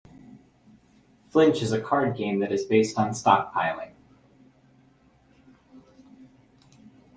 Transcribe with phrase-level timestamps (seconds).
[1.29, 3.91] Flinch is a card game that is based on stockpiling.